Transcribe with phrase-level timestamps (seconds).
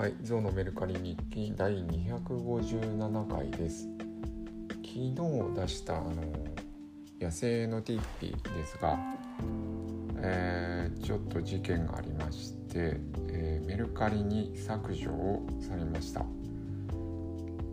[0.00, 3.86] はい、ゾウのメルカリ日記第257回です。
[4.82, 5.14] 昨日
[5.60, 6.14] 出したあの
[7.20, 8.98] 野生のティッピーですが、
[10.22, 12.96] えーちょっと事件がありまして、
[13.28, 16.24] えーメルカリに削除をされました。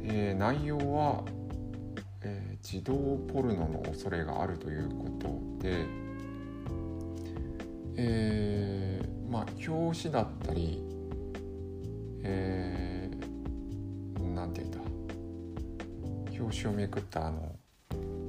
[0.04, 1.24] えー内容は、
[2.24, 2.94] えー児童
[3.34, 5.86] ポルノの恐れがあるということで、
[7.96, 10.97] えーまあ表紙だったり
[12.30, 14.78] えー、なんていうんだ
[16.40, 17.56] 表紙をめくったあの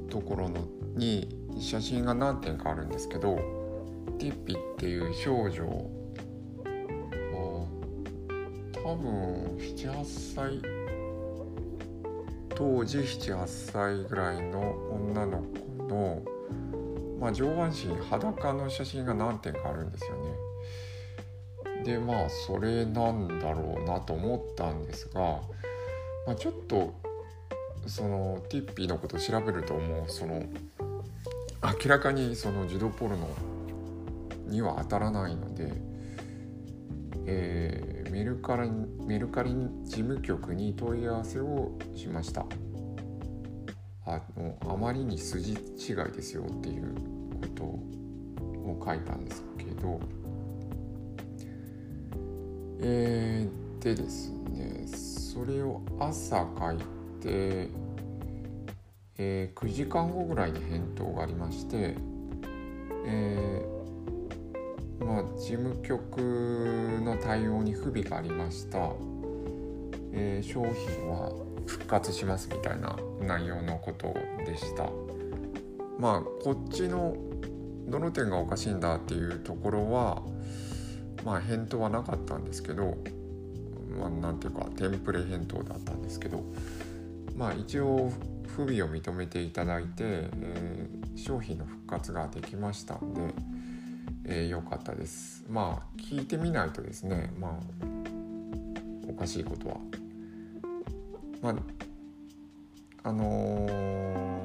[0.09, 3.37] ところのに写真が何点かあるんですけど
[4.19, 6.09] ティッピっていう少女は
[8.73, 10.63] 多分78歳
[12.55, 15.43] 当時78歳ぐらいの女の
[15.79, 16.23] 子の、
[17.21, 20.31] まあ、上半身裸の写真が何点かあるんですよね。
[21.89, 25.41] でまあそれなんだろうなと思ったんですが、
[26.27, 26.93] まあ、ちょっと
[27.87, 30.43] そのティッピーのことを調べるともうその
[31.63, 33.27] 明らかにその児童ポルノ
[34.49, 35.73] には当たらないので、
[37.27, 38.71] えーメルカリ
[39.07, 39.51] メルカリ
[39.85, 42.45] 事務局に問い合わせをしました。
[44.07, 45.59] あのあまりに筋違い
[46.13, 50.01] ですよっていうことを書いたんですけど
[52.81, 56.79] えー、でですねそれを朝書い
[57.21, 57.69] て、
[59.19, 61.97] えー9時間後ぐらいに返答がありまして、
[63.05, 66.19] えーまあ、事務局
[67.03, 68.79] の対応に不備がありました、
[70.13, 71.33] え商品は
[71.67, 74.91] 復活しますみたいな内容のことでした。
[75.99, 77.17] まあこっちの
[77.89, 80.23] どの点がおかしいんだっていうところは
[81.25, 82.97] まあ返答はなかったんですけど
[83.99, 86.43] まあなんていうかテンプレ返答だったんですけど
[87.37, 88.11] まあ一応
[88.47, 93.35] 不備を認めていただいて、えー商品の復活ができましたんで、
[94.25, 95.45] えー、よかったです。
[95.51, 97.53] まあ聞いてみないとですねまあ
[99.09, 99.77] おかしいことは。
[101.43, 101.55] まあ
[103.03, 104.39] あのー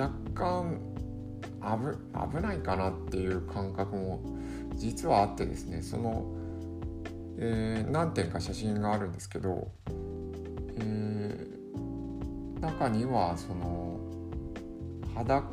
[0.00, 0.78] 若干
[1.60, 4.20] 危危ないかなっていう感覚も
[4.74, 6.24] 実はあってですねその、
[7.38, 9.68] えー何点か写真があるんですけど、
[10.80, 14.00] えー中にはその
[15.14, 15.48] 裸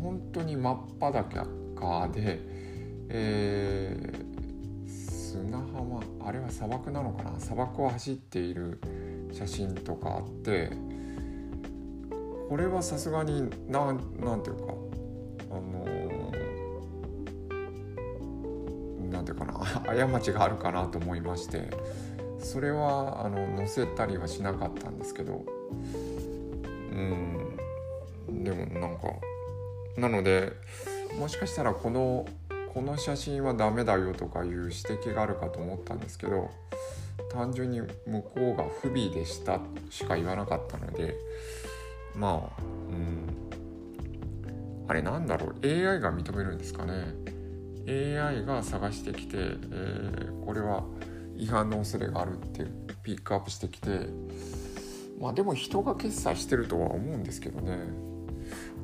[0.00, 2.40] 本当に真っ裸で、
[3.08, 4.34] えー
[5.34, 8.78] 砂浜あれは砂漠なのかな砂漠を走っている
[9.32, 10.70] 写真とかあって
[12.48, 14.74] これはさすがになんなんていうか
[15.50, 16.03] あの
[19.14, 19.52] なんていうかな
[20.08, 21.70] 過ちがあるかなと思いまして
[22.40, 25.44] それはあの載せたりはしなかったんですけど
[26.92, 27.56] うん
[28.44, 29.08] でもなんか
[29.96, 30.52] なので
[31.18, 32.26] もしかしたらこの
[32.74, 36.50] この写真はダメだよとかいう指摘があるかと思ったんですけど
[37.32, 39.60] 単純に向こうが不備でした
[39.90, 41.16] しか言わなかったので
[42.16, 43.34] まあうん
[44.88, 47.33] あれなんだろう AI が認めるんですかね。
[47.86, 50.84] AI が探してきて、えーこれは
[51.36, 52.66] 違反の恐れがあるって
[53.02, 54.08] ピックアップしてきて
[55.18, 57.78] まあでも人が決済してるとは思うんですけどね。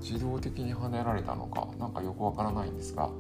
[0.01, 3.11] 自動的に跳ねられたのかなんかよくわからないんですが。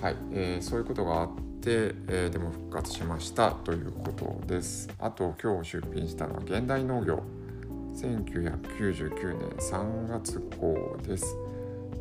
[0.00, 1.28] はい、えーそういうことがあっ
[1.60, 4.88] て、えーでも復活しましたということです。
[4.98, 7.22] あと今日出品したのは現代農業。
[7.94, 11.43] 1999年3月号です。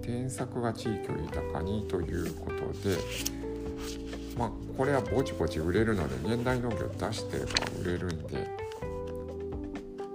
[0.02, 2.98] 添削が地域を豊かにということで
[4.38, 8.48] まあこれはぼちぼち売れるので現代農業出してれば売れるんで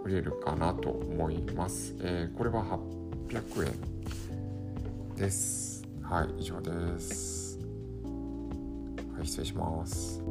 [0.05, 2.65] 売れるかなと思います、えーこれは
[3.29, 3.99] 800円
[5.17, 5.85] です。
[6.01, 7.59] はい以上です。
[9.15, 10.23] はい失礼します。